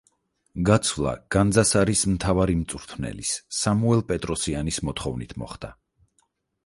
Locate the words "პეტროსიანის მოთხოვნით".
4.13-5.37